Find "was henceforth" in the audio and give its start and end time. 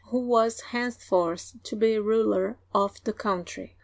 0.17-1.53